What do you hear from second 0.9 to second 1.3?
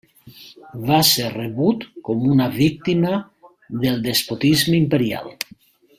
ser